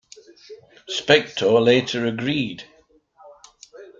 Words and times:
Spector 0.89 1.63
later 1.63 2.07
agreed. 2.07 2.63